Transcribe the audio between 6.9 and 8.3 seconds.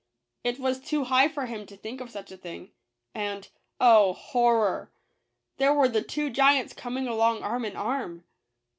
along arm in arm.